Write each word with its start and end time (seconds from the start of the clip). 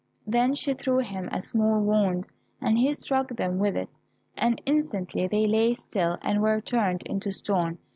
Then 0.25 0.55
she 0.55 0.73
threw 0.73 0.97
him 0.97 1.29
a 1.31 1.41
small 1.41 1.79
wand, 1.79 2.25
and 2.59 2.75
he 2.75 2.91
struck 2.93 3.27
them 3.27 3.59
with 3.59 3.77
it, 3.77 3.95
and 4.35 4.59
instantly 4.65 5.27
they 5.27 5.45
lay 5.45 5.75
still 5.75 6.17
and 6.23 6.41
were 6.41 6.59
turned 6.59 7.03
into 7.03 7.29
stone. 7.29 7.77